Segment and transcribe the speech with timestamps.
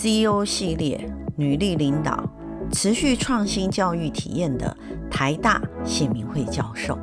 [0.00, 2.22] CEO 系列女力领导、
[2.70, 4.76] 持续创新教育体验的
[5.10, 6.96] 台大谢明慧教授。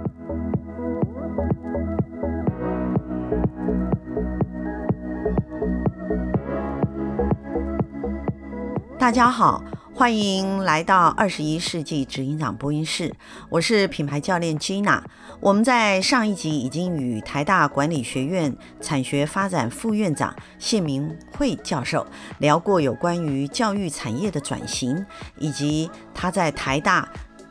[8.97, 9.61] 大家好。
[9.95, 13.15] 欢迎来到二十一世纪执行长播音室，
[13.47, 15.01] 我是品牌教练 Gina。
[15.39, 22.05] 我们在上一集已经与台大管理学院产学发展副院长谢明慧教授
[22.39, 25.05] 聊过有关于教育产业的转型，
[25.37, 27.07] 以及他在台大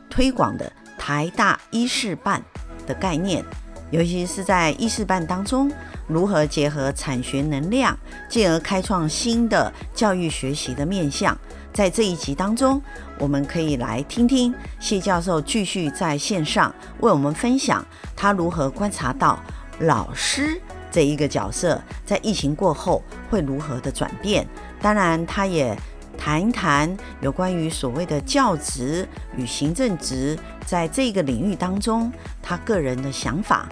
[0.07, 2.43] 推广的台大一示范
[2.85, 3.43] 的概念，
[3.89, 5.71] 尤其是在一示范当中
[6.07, 7.97] 如何结合产学能量，
[8.29, 11.35] 进而开创新的教育学习的面向。
[11.75, 12.81] 在这一集当中，
[13.19, 19.37] 我们可以来听听谢教授继续在线上为我们分享他如何观察到
[19.79, 20.57] 老师
[20.89, 24.47] 这一个角色在疫情过后会如何的转变。
[24.79, 25.77] 当然，他也
[26.17, 29.05] 谈一谈有关于所谓的教职
[29.35, 32.09] 与行政职在这个领域当中
[32.41, 33.67] 他个人的想法。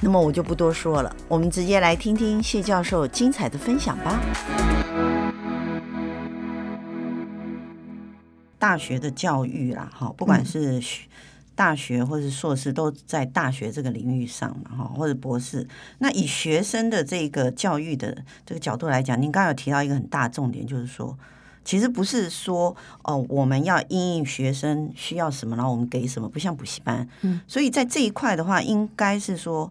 [0.00, 5.13] 那么我就不多说了，我们直接来听听谢教授精彩的分享吧。
[8.64, 10.82] 大学的教育啦，哈，不管是
[11.54, 15.68] 大学或是硕士，都在大学这个领域上嘛，哈，或者博士。
[15.98, 21.14] 那以学生的这个教育的这个角度来讲，您刚刚有提到一个很大的重点，就是说，
[21.62, 27.06] 其实不是说哦，我们要因应学生需要什么，然后我们给什么，不像补习班。
[27.20, 29.70] 嗯，所以在这一块的话，应该是说，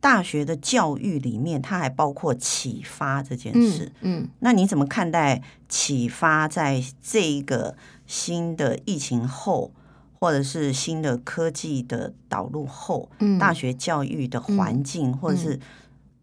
[0.00, 3.92] 大学的教育里面，它还包括启发这件事。
[4.00, 7.76] 嗯，嗯，那你怎么看待启发在这一个？
[8.06, 9.72] 新的疫情后，
[10.12, 15.58] 或者是新的科技的导入后，嗯、大学教育的环境，嗯、或者是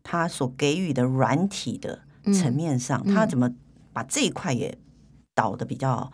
[0.03, 1.99] 他所给予的软体的
[2.33, 3.51] 层面上，嗯、他怎么
[3.93, 4.77] 把这一块也
[5.33, 6.11] 导的比较、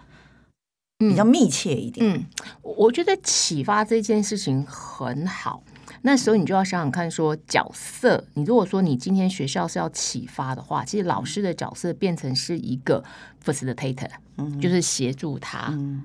[1.00, 2.06] 嗯、比较密切一点？
[2.06, 2.26] 嗯，
[2.62, 5.64] 我觉得启发这件事情很好。
[6.02, 13.04] 那时候你就要想想看，说角色，你如果说你今天学校是要启发的话，其实老师的角色变成是一个
[13.44, 16.04] facilitator，嗯，就是协助他、嗯、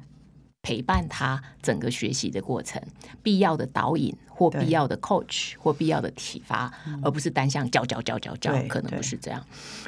[0.62, 2.82] 陪伴他整个学习的过程，
[3.22, 6.72] 必要的导引或必要的 coach 或必要的启发，
[7.02, 9.44] 而不是单向教教教教教，可能不是这样。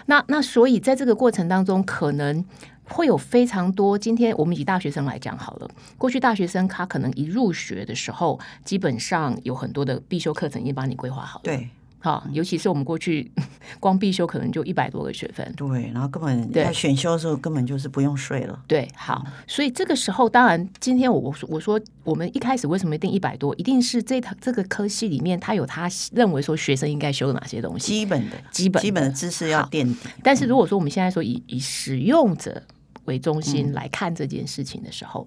[0.07, 2.45] 那那所以在这个过程当中，可能。
[2.85, 3.99] 会有非常多。
[3.99, 5.69] 今天我们以大学生来讲好了，
[5.99, 11.43] 过去大学生他可能一入学的时候，基本上有很多的必修课程已经帮你规划好了。
[11.45, 11.69] 对。
[11.99, 13.33] 好，尤其是我们过去
[13.81, 18.63] 光必修可能就一百多个学分，对，然后根本在选修的时候根本就是不用睡了。
[18.67, 30.09] 对，好，所以这个时候，当然今天我我说我说我们一开始为什么一定一百多，一定是这套这个科系里面，他有他认为说学生应该修哪些东西，基本的基本基本的知识要垫底。
[30.23, 32.63] 但是如果说我们现在说以以使用者
[33.05, 35.27] 为中心来看这件事情的时候，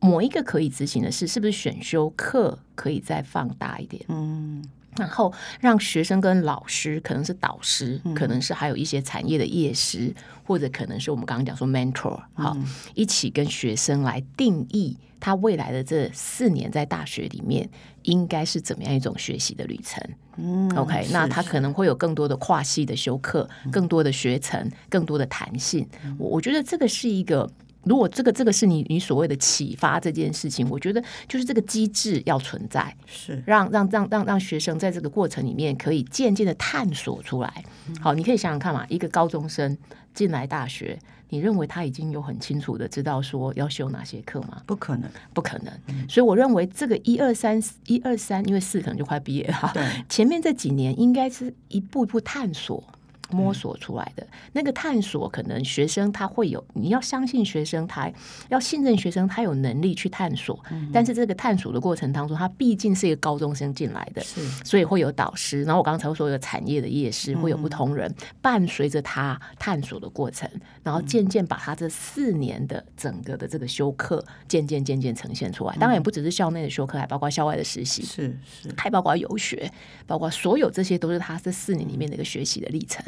[0.00, 4.02] 嗯、某一个可以执行的事，是不是选修课可以再放大一点？
[4.08, 4.64] 嗯。
[4.98, 10.12] 然后让学生跟老师，可能是导师，可能是还有一些产业的业师，
[10.44, 12.56] 或者可能是我们刚刚讲说 mentor，好，
[12.94, 17.68] 一起跟学生来定义他未来的这四年在大学里面
[18.02, 20.02] 应该是怎么样一种学习的旅程。
[20.36, 25.88] 嗯，OK，那他可能会有更多的跨系的修课，更多的学程，更多的弹性。
[26.18, 27.48] 我我觉得这个是一个。
[27.84, 37.64] 如果这个这个是你你所谓的启发这件事情，我觉得就是这个机制要存在，是让让让让让学生在这个过程里面可以渐渐的探索出来。
[38.00, 39.76] 好，你可以想想看嘛，一个高中生
[40.12, 40.98] 进来大学，
[41.30, 44.60] 你认为他已经有很清楚的知道说要修哪些课吗？
[44.66, 45.72] 不可能，不可能。
[46.08, 49.72] 所以我认为这个一二三一二三，因为四可能就快毕业了
[50.08, 52.82] 前面这几年应该是一步一步探索。
[53.30, 58.10] 摸索出来的那个探索，可能学生他会有，你要相信学生，他
[58.48, 60.58] 要信任学生，他有能力去探索。
[60.92, 64.22] 但是这个探索的过程当中，他毕竟是一个高中生进来的，
[64.64, 65.62] 所以会有导师。
[65.64, 70.48] 然后我刚才说有产业的业师，会有不同人伴随着他探索的过程，
[70.82, 75.76] 然后渐渐把他这四年的整个的这个修课，渐渐渐渐呈现出来。
[75.76, 79.70] 当然也不只是校内的修课，还包括校外的实习，是是，还包括游学，
[80.06, 83.04] 包括所有这些都是他这四年里面的一个学习的历程。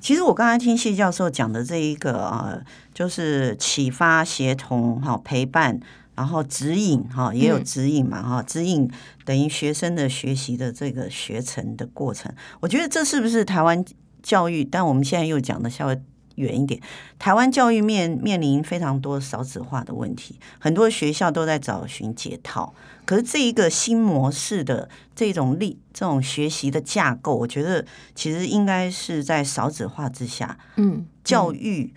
[0.00, 2.64] 其实我刚才听谢教授讲的这一个呃，
[2.94, 5.78] 就是启发、协同、哈陪伴，
[6.14, 8.90] 然后指引哈，也有指引嘛哈，指引
[9.24, 12.32] 等于学生的学习的这个学程的过程。
[12.60, 13.84] 我觉得这是不是台湾
[14.22, 14.64] 教育？
[14.64, 16.00] 但我们现在又讲的稍微
[16.40, 16.80] 远一点，
[17.18, 22.74] 台湾教育面面临非常多少子化的问题，很多学校都在找寻解套。
[23.04, 27.84] 可是这一个新模式的这种力，这种学习的架构，我觉得
[28.14, 31.92] 其实应该是在少子化之下，嗯，教育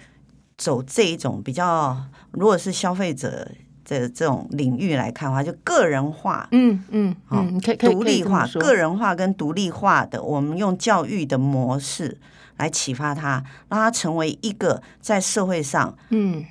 [0.58, 3.48] 走这一种比较，如果是消费者
[3.86, 12.18] 的这种领域来看的话，就个人化，嗯嗯，嗯，可以独立化、个人化跟独立化的，我们用教育的模式
[12.58, 16.46] 来启发他，让他成为一个在社会上，嗯。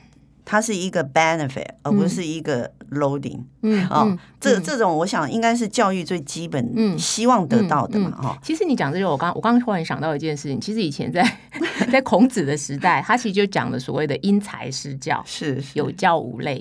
[0.45, 3.45] 他是一个 benefit，而不是一个 loading。
[3.63, 8.11] 嗯，哦，嗯、这这种我想应该是教育最基本希望得到的嘛。
[8.11, 10.61] 哈、嗯嗯嗯，其实你讲这个，我刚我刚忽然想到一件事情。
[10.61, 11.25] 其实以前在
[11.93, 16.57] 在孔子的时代，他其实就讲了所谓的因材施教，是，是有教无类，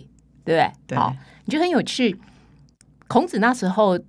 [0.46, 0.72] 对不对？
[0.86, 0.98] 对。
[1.00, 1.12] 好，
[1.46, 2.22] 你觉得很有趣。
[3.08, 4.00] 孔子那时候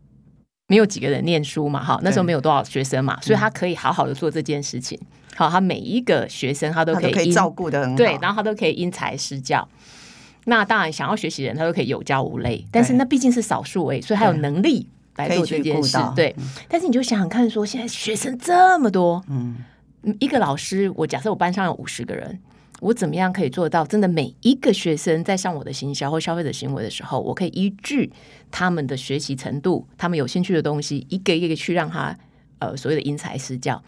[0.66, 5.00] 没有几个人念书嘛，哈，那时候没有多少学生嘛，所以他可以好好的做这件事情。
[5.36, 9.66] 好，他每一个学生他都可以，可以照顾的很好，对，然后他都可以因材施教。
[10.44, 15.96] 那当然，想要学习的人他都可以有教无类，但是那毕竟是少数诶，所以他有能力来做这件事。
[16.16, 16.34] 对，
[16.68, 19.56] 但是你就想想看，说现在学生这么多，嗯，
[20.18, 22.40] 一个老师，我假设我班上有五十个人，
[22.80, 28.12] 我怎么样可以做到真的每一个学生在上我的行销或消费者行为的时候，我可以依据
[28.50, 32.18] 他们的学习程度，他们有兴趣的东西，一个一个去让他
[32.58, 33.80] 呃所谓的因材施教。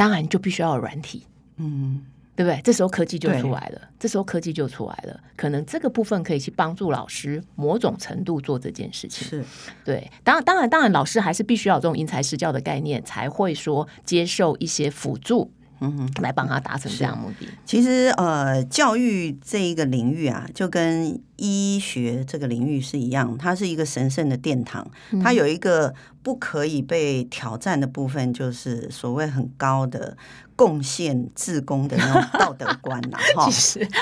[0.00, 1.26] 当然就必须要有软体，
[1.58, 2.00] 嗯，
[2.34, 2.58] 对不对？
[2.64, 9.28] 这时候科技就出来了，这时候科技就出来了，可能这个部分可以去帮助老师某种程度做这件事情。
[9.28, 9.44] 是，
[9.84, 10.10] 对。
[10.24, 15.52] 当然，当然，当然，老师还是必须要有这种因材施教的概念，才会说接受一些辅助。
[15.80, 17.48] 嗯哼，来帮他达成这样目的。
[17.64, 24.86] 其实，呃，教育这一个领域啊，就跟医学这个领域是一样，它是一个神圣的殿堂。
[25.22, 30.16] 它有一个不可以被挑战的部分，就是所谓很高的
[30.54, 33.16] 贡献、自宫的那种道德观呐。
[33.34, 33.48] 哈，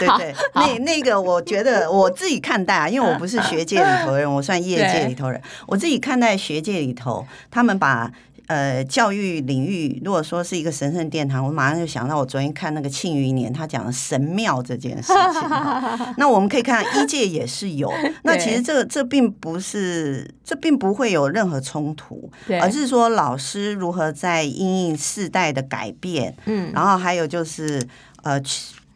[0.00, 5.40] 对对，那那个，我觉得我自己看待啊，因为我不是学界里头人，我算业界里头人。
[5.68, 8.12] 我自己看待学界里头，他们把。
[8.48, 15.48] 呃，教育领域如果说是一个神圣殿堂，我马上就想到我昨天看那个《庆余年》，他讲的神庙这件事情。
[16.16, 17.92] 那我们可以看一界也是有。
[18.24, 22.30] 那其实这这并不是，这并不会有任何冲突，
[22.60, 27.86] 而是说老师如何在因应世代的改变，嗯，然后还有就是
[28.22, 28.40] 呃，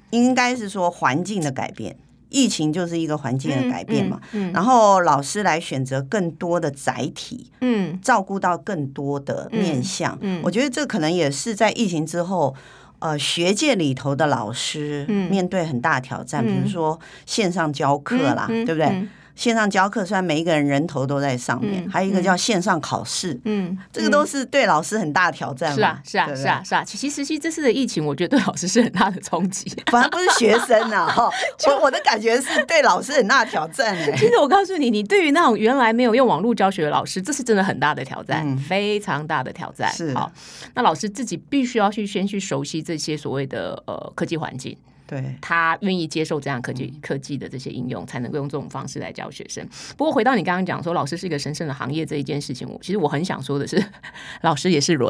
[0.08, 1.94] 应该是说环境的改变。
[2.32, 12.54] 疫情就是一个环境的改变嘛，嗯嗯嗯、然后老师来选择更多的载体，嗯，照顾到更多的面向，我觉得这可能也是在疫情之后，
[12.98, 18.86] 呃，学界里头的老师面对很大挑战，嗯、比如说线上教课啦，对不对？
[18.86, 25.74] 嗯线上教课，虽然每一个人人头都在上面，还有一个叫线上考试，嗯，这个都是对老师很大的挑战。
[25.74, 26.84] 是啊，是啊，是啊，是啊。
[26.84, 29.72] 其实，其实这次的疫情，我觉得对老师是很大的冲击。
[29.90, 31.30] 反而不是学生啊， 哈，
[31.66, 33.96] 我我的感觉是对老师很大的挑战。
[34.16, 39.90] 其实我告诉你，你对于那种原来没有用网络教学的老师，这是真的很大的挑战，非常大的挑战。
[39.92, 40.30] 是好，
[40.74, 44.76] 那老师自己必须要去先去熟悉这些所谓的呃科技环境。
[45.12, 49.62] 对，他愿意接受这样科技科技的这些应用，才能够用这种方式来教学生。
[49.94, 53.84] 不过回到你刚刚讲说，老师是一个神圣的行业这一件事情，我其实我很想说的是，
[54.40, 55.06] 老师也是人。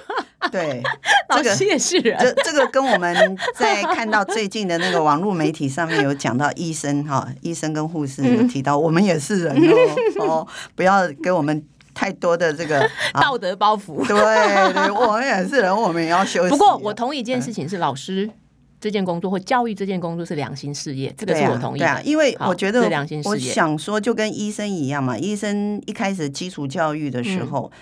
[0.52, 0.82] 对，
[1.30, 2.14] 老师也是人。
[2.20, 9.56] 这这个跟我们在看到最近的那个网络媒体上面有讲到医生哈，医生跟护士有提到，我们也是人
[10.18, 11.64] 哦哦，不要给我们
[11.94, 14.06] 太多的这个道德包袱。
[14.06, 14.14] 对
[14.74, 16.50] 对，我们也是人，我们也要休息。
[16.50, 18.28] 不过我同意一件事情是老师。
[18.80, 21.86] 这件工作或教育这件工作是良心事业，这个是我同意的。
[21.86, 27.78] 对啊，因为我觉得良心事业，我想说就跟医生一样嘛，医生一开始基础教育的时候，嗯、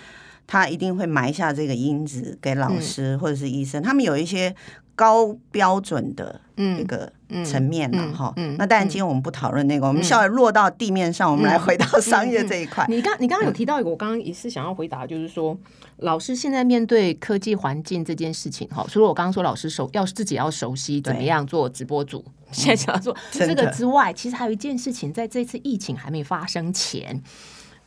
[0.47, 4.55] 他一定会埋下这个因子给老师或者是医生，嗯、他们有一些。
[4.97, 7.09] 高标准的一个
[7.45, 12.83] 层面了哈，那当然今天我们不讨论那个，我们稍微落到地面上，我们来回到商业这一块。
[12.89, 15.55] 你刚你刚刚有提到一个，我刚刚也是想要回答，就是说
[15.97, 27.21] 老师现在面对科技环境这件事情哈，除了我刚刚说老师熟要自己要熟悉怎么样做直播主，现在想要做这个之外，其实还有一件事情，在这次疫情还没发生前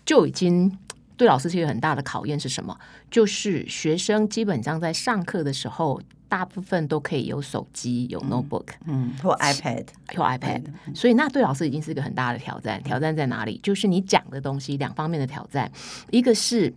[0.06, 0.78] 就已经
[1.20, 2.74] 对老师是一个很大的考验是什么？
[3.10, 6.00] 就是学生基本上在上课的时候。
[6.30, 9.84] 大部分都可以有手机、有 notebook，嗯，或 iPad，
[10.14, 10.62] 或 iPad，
[10.94, 12.80] 所以那对老师已经是一个很大的挑战。
[12.84, 13.58] 挑战在哪里？
[13.64, 15.68] 就是你讲的东西两方面的挑战。
[16.12, 16.72] 一个是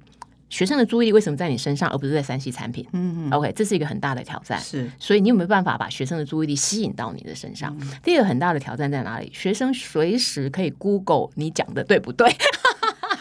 [0.50, 2.88] 学生的注意力为什么在你身上，而不是在三 C 产品？
[2.94, 4.60] 嗯嗯，OK，这是一个很大的挑战。
[4.60, 7.78] 是，所以你有没有办法把学生的注意力吸引到你的身上？
[8.04, 9.32] 第二个很大的挑战在哪里？
[9.36, 12.36] 学生随时可以 Google 你讲的对不对？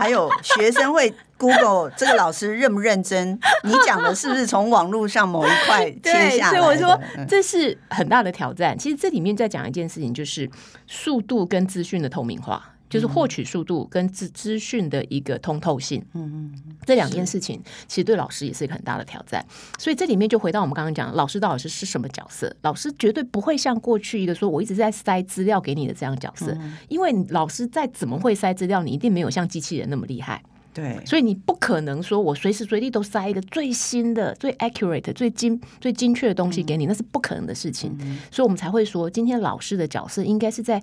[0.03, 3.39] 还有学生会 Google 这个老师认不认真？
[3.63, 6.51] 你讲的是不是从网络上某一块切下来？
[6.51, 8.77] 对，所以我说这是很大的挑战。
[8.77, 10.51] 其实这里面在讲一件事情，就是
[10.89, 12.69] 速度跟资讯的透明化。
[12.93, 16.05] 就是获取速度跟资资讯的一个通透性。
[16.13, 17.59] 嗯嗯，这两件事情
[17.89, 19.43] 其实对老师也是一个很大的挑战。
[19.79, 22.55] 所以这里面就回到我们刚刚讲，老师到底是是什么角色？
[22.61, 26.55] 老师绝对不会像过去一个说我一直在塞资料给你的这样角色，
[26.89, 30.43] 因为老师再怎么会塞资料，你一定没有像机器人那么厉害。
[30.75, 37.95] 对，所以你不可能说我随时随地都塞一个最新的、最 accurate、最精、最精确的东西给你，嗯、那是不可能的事情。
[38.01, 40.83] 嗯、所以我们才会说，今天老师的角色应该是在，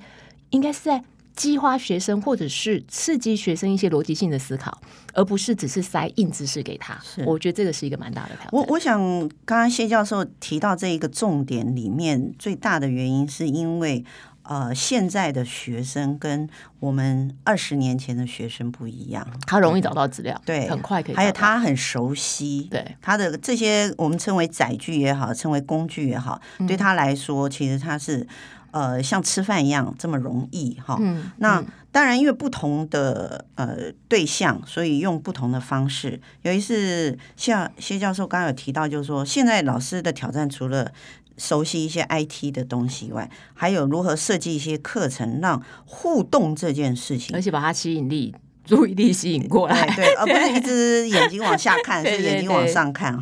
[0.52, 1.04] 应该是在
[1.40, 4.82] 激发学生，或者是刺激学生一些逻辑性的思考，
[5.14, 7.00] 而不是只是塞硬知识给他。
[7.02, 8.50] 是我觉得这个是一个蛮大的挑战。
[8.52, 9.00] 我我想，
[9.46, 14.04] 刚刚谢教授提到这一个重点里面，最大的原因是因为。
[14.42, 21.16] 呃，现在的学生跟我们二十年前的学生不一样，他容易找到资料，对，很快可以。
[21.16, 28.26] 还有他很熟悉，对他的这些我们称为载具也好，称为工具也好，嗯、对他来说，其实他是
[28.72, 30.98] 呃像吃饭一样这么容易哈。
[31.00, 36.22] 嗯、那当然，因为不同的呃对象，所以用不同的方式。
[36.44, 40.92] 有一次，像谢教授刚刚有提到，就是说现在老师的挑战除了
[41.38, 48.36] 熟悉一些 IT 的东西以外，还有如何设计一些课程，让互动这件事情，而且把它吸引力、
[48.66, 53.22] 注意力吸引过来，对，对，而不是一只眼睛往下看， 是眼睛往上看哈。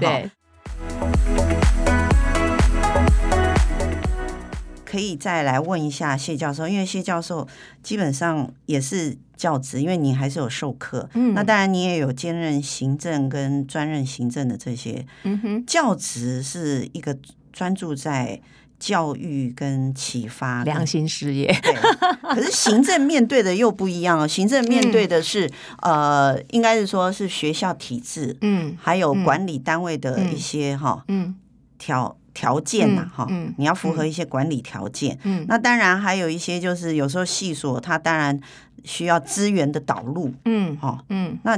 [4.88, 7.48] 可以再来问一下谢教授，因为谢教授
[7.84, 17.18] 基本上也是教职，因为你还是有授课，嗯，那当然你也有兼任行政跟专任行政的这些，嗯哼，教职是一个。
[17.54, 18.40] 专注在
[18.78, 20.64] 教育跟启发。
[20.64, 21.74] 良心事业，对。
[22.22, 25.48] 可是行政面对的又不一样哦，行政面对的是、
[25.82, 31.34] 嗯、呃，应该是说是学校体制，嗯，还有管理单位的一些哈，嗯，
[31.80, 38.40] 条条件呐，哈，嗯，你要符合一些管理条件，嗯，那当然还有一些就是有时候细所，它当然
[38.84, 41.58] 需要资源的导入，嗯，哈，嗯，那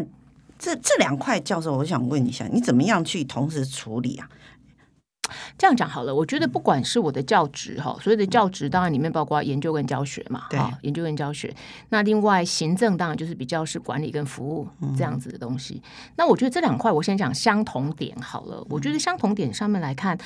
[0.58, 4.30] 这这两块教授，我想问一下，你怎么样去同时处理啊？
[5.60, 11.54] 这样讲好了，我觉得不管是我的教职哈，所谓的教职当然里面包括研究跟教学嘛，哈，研究跟教学。
[11.90, 14.68] 那另外行政当然就是比较是管理跟服务
[14.98, 15.84] 这样子的东西。
[16.16, 18.66] 那我觉得这两块，我先讲相同点好了。
[18.72, 20.18] 我觉得相同点上面来看，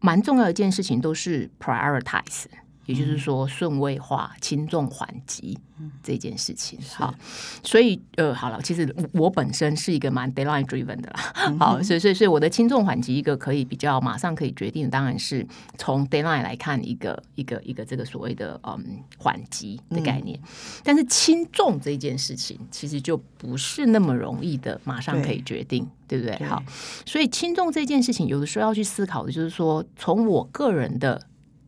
[0.00, 2.44] 蛮重要的一件事情都是 prioritize。
[2.86, 5.58] 也就是说，顺位化、轻重缓急
[6.02, 7.14] 这件事情，好，
[7.62, 20.48] 所以呃，好了，其实我本身是一个蛮 deadline driven 的啦，好，所以所以所以我的轻重缓急一个可以比较马上可以决定的，当然是从 deadline 来看一个一个一个这个所谓的嗯缓急的概念，嗯、
[20.84, 26.36] 但是轻重这件事情其实就不是那么容易的，马上可以决定，对，对不对？
[26.38, 26.62] 对好，
[27.04, 31.20] 所以轻重这件事情，有的时候要去思考的就是说，从我个人的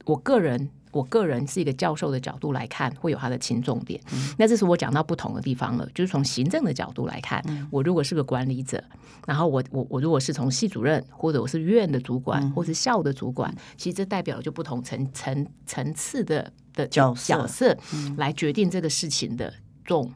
[0.05, 0.71] 我个人。
[0.91, 4.01] 我个人是一个教授的角度来看，会有它的轻重点。
[4.13, 8.83] 嗯、那这是我讲到不同的地方了，就是从行政的角度来看，嗯、我如果是个管理者，
[9.27, 17.35] 然后我我我如果是从系主任，或者我是院的主管，嗯、或是校的主管，其实这代表就不同层层层次的的角色。
[17.35, 17.77] 角色
[18.17, 19.53] 来决定这个事情的
[19.85, 20.13] 重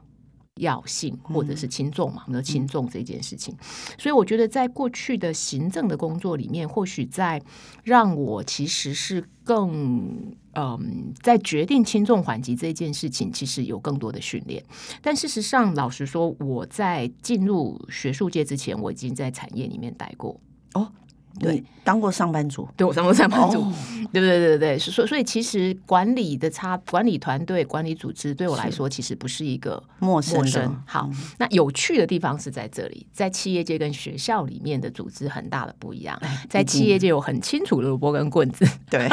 [0.61, 3.57] 要性或者是轻重嘛，我们说轻重这件事情，
[3.99, 7.41] 所以我觉得在过去的行政的工作里面，或许在
[7.83, 14.63] 让我其实是更嗯，在决定轻重缓急这件事情，其实有更多的训练。
[15.01, 20.39] 但事实上，老实说，我在进入学术界之前，我已经在产业里面待过
[20.75, 20.93] 哦。
[21.39, 23.73] 对，当过上班族，对，我当过上班族，哦、
[24.13, 24.39] 对不对？
[24.39, 30.37] 对对对，所所以其实管理的差，管理团队、管理组织对我来说，其实不是一个陌生。
[30.37, 36.21] 陌生好，嗯、那有趣的地方是在这里，在企业界跟学校里面的组织很大的不一样。
[36.51, 39.09] 在企业界有很清楚的萝卜跟棍子，对，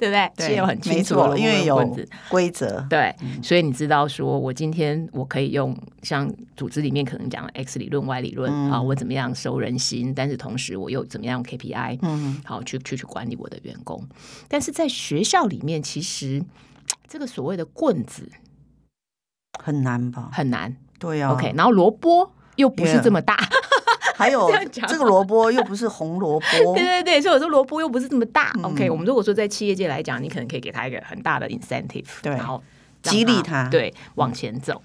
[0.00, 0.32] 对 不对？
[0.38, 1.96] 企业有很清楚因为有
[2.30, 2.84] 规则。
[2.88, 10.85] 对，嗯、所以你知道，说我今天我可以用像组织里面可能讲 X 理论、Y 理论啊、嗯，我怎么样收人心，但是同时我。
[10.86, 11.98] 我又怎么样用 KPI？
[12.02, 14.06] 嗯，好，去去去管理我的员工。
[14.46, 16.44] 但是在学校里面，其实
[17.08, 18.30] 这个所谓的棍子
[19.58, 20.30] 很难吧？
[20.32, 20.76] 很难。
[21.00, 21.32] 对呀。
[21.32, 23.36] OK，然后萝卜又不是这么大，
[24.14, 26.46] 还有这个萝卜又不是红萝卜。
[26.78, 28.52] 对对对，所以我说萝卜又不是这么大。
[28.62, 32.62] OK，我们如果说在企业界来讲，你可能可以给他一个很大的 incentive，对，然后
[33.02, 34.80] 激励他，对，往前走。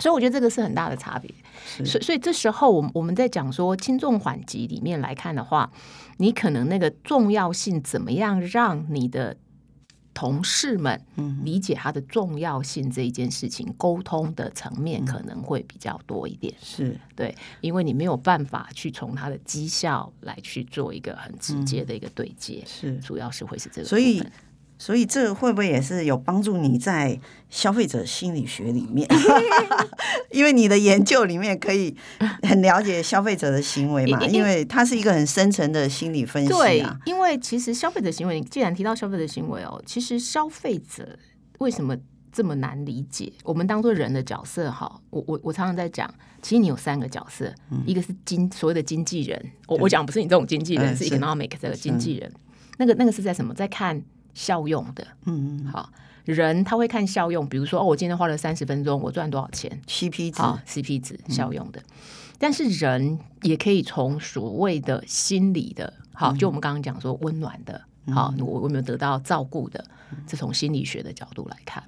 [0.00, 1.32] 所以我觉得这个是很大的差别，
[1.64, 1.84] 是。
[1.84, 5.70] 所以所以这时候，我们我们在讲说轻重缓急里面来看的话，
[6.16, 9.36] 你可能那个重要性怎么样让你的
[10.12, 11.00] 同事们
[11.44, 16.98] 理解它的重要性这一件事情，沟通的层面可能会比较多一点，是。
[17.14, 22.96] 对，因为你没有办法去从它的绩效来去做一个很直接的一个对接，是。
[22.98, 24.22] 主要是会是这个，所以。
[24.80, 27.20] 所以这会不会也是有帮助你在
[27.50, 29.06] 消费者心理学里面？
[30.32, 31.94] 因为你的研究里面可以
[32.42, 36.56] 很了解消费者的行为嘛，因为它是一个很深层的心理分析啊。
[36.56, 41.18] 对，因为其实消费者行为，你既然提到消费者行为哦，其实消费者
[41.58, 41.94] 为什么？
[42.32, 46.08] 这么难理解，我们当做人的角色哈，我我我常常在讲，
[46.40, 52.32] 其实你有三个角色，嗯、一个是经所谓的经纪人，我我讲不是你这种经纪人，是 economic 这个经纪人，
[52.78, 54.00] 那个那个是在什么，在看
[54.34, 55.66] 效用的，嗯。
[55.72, 55.90] 好，
[56.24, 61.84] 人他会看效用，比如说哦，我今天花了三十分钟，我赚多少钱？CP 值，CP 值效用的，嗯、
[62.38, 67.80] 但是人也可以从所谓的心理的，好，就我们刚刚讲说温暖的，
[68.12, 69.84] 好，我我有没有得到照顾的，
[70.26, 71.82] 这从心理学的角度来看。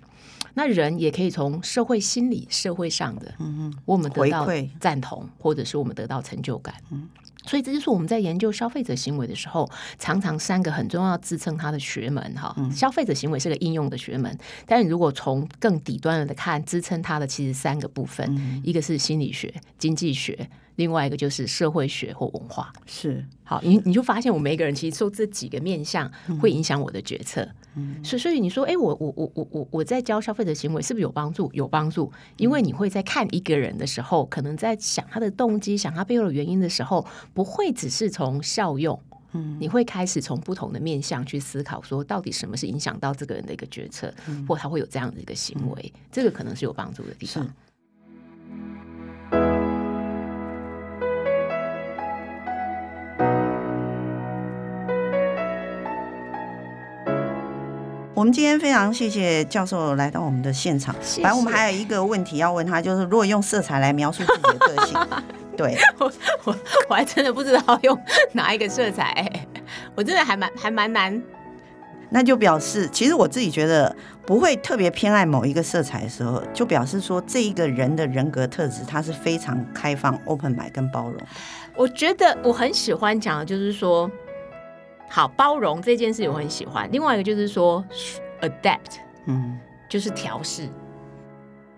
[0.55, 4.47] 那人也可以从社会心理、社会上的，嗯，我们得到
[4.79, 7.09] 赞同，或者是我们得到成就感，嗯，
[7.45, 9.69] 所以这就是我们在研究消费者行为的时候，
[9.99, 12.55] 常常三个很重要支撑它的学门哈。
[12.71, 20.49] 消费者行为是个应用的学门，但是如果从更底端的看，支撑它的其实三个部分，一个是心理学、经济学。
[20.77, 23.25] 另外一个就是社会学或文化，是。
[23.45, 26.11] 好，你你就发现我们每一个人其实受这几个面向
[26.41, 31.51] 会影响我的决策，嗯，所以所以你说，哎，我我我我我我在教消费者行为是不是有帮助？
[31.53, 38.99] 有帮助，因为你会在看一个人的时候，可能在想他的动机、想他背后的原因的时候，不会只是从效用，
[39.33, 44.11] 嗯，你会开始从不同的面向去思考，说到底什么是影响到这个人的一个决策，
[44.49, 47.47] 或他会有这样的一个行为，这个可能是有帮助的地方。
[58.23, 60.95] 我们今天非常谢谢教授来到我们的现场。
[61.21, 65.07] 反正我们还有一个问题要问他，就是如果用色彩来描述自己的个性，
[65.59, 66.13] 对，我
[66.45, 66.57] 我
[66.89, 67.99] 我还真的不知道用
[68.31, 69.29] 哪一个色彩，
[69.97, 71.21] 我真的还蛮还蛮难。
[72.11, 73.93] 那就表示，其实我自己觉得
[74.25, 81.21] 不会特别偏爱某一个色彩的时候，就表示说这一个人的人格特质，他是非常开放、open mind 跟包容。
[81.75, 84.09] 我觉得我很喜欢讲的就是说。
[85.15, 86.89] 好，包容这件事我很喜欢。
[86.91, 87.85] 另外一个就是说
[88.41, 88.97] ，adapt，
[89.27, 90.67] 嗯，就是调试。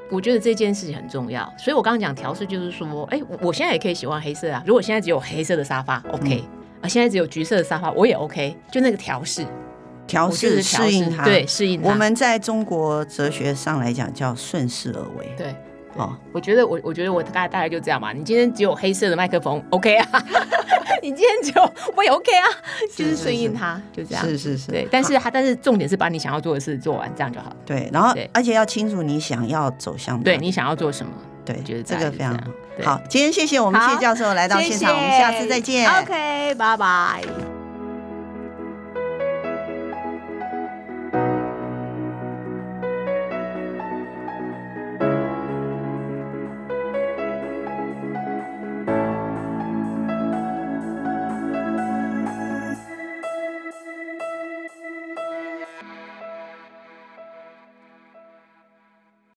[0.08, 4.62] 我觉得这件事情很重要，所以我刚刚讲调试就是说，哎，我现在也可以喜欢黑色啊。
[4.64, 6.44] 如果现在只有黑色的沙发，OK，
[6.80, 8.56] 啊，现在只有橘色的沙发，我也 OK。
[8.70, 9.44] 就那个调试，
[10.06, 11.88] 调试适应它，对，适应它。
[11.88, 15.52] 我们在中国哲学上来讲叫顺势而为，对。
[15.96, 18.12] 哦，我觉得我我觉得我大概大概就这样嘛。
[18.12, 20.22] 你今天只有黑色的麦克风，OK 啊？
[21.02, 22.48] 你今天只有我也 OK 啊，
[22.96, 24.24] 就是顺应他，就这样。
[24.24, 24.88] 是是是，对。
[24.90, 27.54] 但是他但是重点是把你想要做的事做完，这样就好。
[27.66, 31.12] 对，然后而且要清楚你想要走向，对你想要做什么。
[31.44, 32.44] 对，觉得这个非常好。
[32.82, 35.86] 好，今天谢谢我们谢教授来到现场，我们下次再见。
[35.86, 37.53] OK，拜拜。